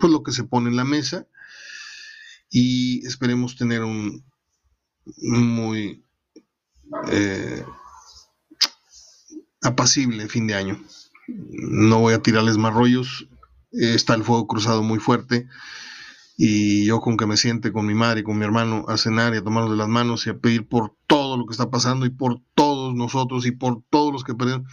[0.00, 1.26] pues lo que se pone en la mesa
[2.50, 4.24] y esperemos tener un,
[5.18, 6.02] muy
[7.10, 7.62] eh,
[9.60, 10.82] apacible fin de año.
[11.28, 13.28] No voy a tirarles más rollos,
[13.70, 15.46] está el fuego cruzado muy fuerte
[16.38, 19.34] y yo con que me siente con mi madre y con mi hermano a cenar
[19.34, 22.06] y a tomarnos de las manos y a pedir por todo lo que está pasando
[22.06, 22.40] y por
[22.94, 24.66] nosotros y por todos los que perdieron,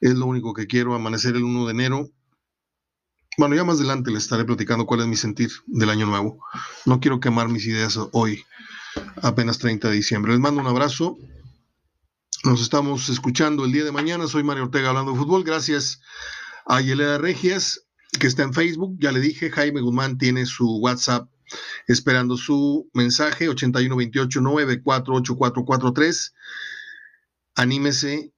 [0.00, 2.08] es lo único que quiero, amanecer el 1 de enero.
[3.36, 6.38] Bueno, ya más adelante les estaré platicando cuál es mi sentir del año nuevo.
[6.86, 8.44] No quiero quemar mis ideas hoy,
[9.22, 10.32] apenas 30 de diciembre.
[10.32, 11.16] Les mando un abrazo.
[12.44, 14.28] Nos estamos escuchando el día de mañana.
[14.28, 15.44] Soy Mario Ortega hablando de fútbol.
[15.44, 16.00] Gracias
[16.66, 17.84] a Yelena Regias
[18.18, 18.96] que está en Facebook.
[19.00, 21.28] Ya le dije, Jaime Guzmán tiene su WhatsApp
[21.86, 26.32] esperando su mensaje 8128-948443.
[27.54, 28.32] Anímese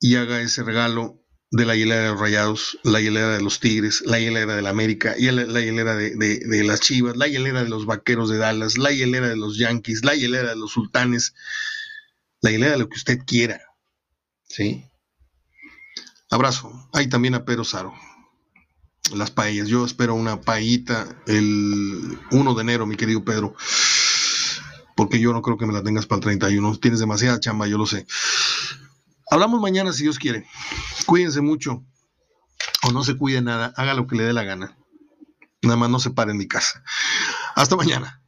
[0.00, 4.02] y haga ese regalo de la hielera de los rayados, la hielera de los tigres,
[4.04, 8.28] la hielera de la América, la, hielera de, las chivas, la hielera de los vaqueros
[8.28, 11.34] de Dallas, la hielera de los yankees, la hielera de los sultanes,
[12.40, 13.60] la hielera de lo que usted quiera.
[14.48, 14.84] ¿Sí?
[16.30, 16.88] Abrazo.
[16.92, 17.94] Ahí también a Pedro Saro
[19.14, 19.68] las paellas.
[19.68, 23.54] Yo espero una paellita el 1 de enero, mi querido Pedro.
[24.96, 26.78] Porque yo no creo que me la tengas para el 31.
[26.78, 28.06] Tienes demasiada chamba, yo lo sé.
[29.30, 30.46] Hablamos mañana si Dios quiere.
[31.06, 31.84] Cuídense mucho.
[32.82, 33.72] O no se cuide nada.
[33.76, 34.76] Haga lo que le dé la gana.
[35.62, 36.82] Nada más no se pare en mi casa.
[37.54, 38.22] Hasta mañana.